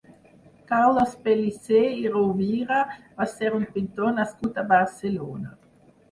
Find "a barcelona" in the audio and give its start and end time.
4.57-5.53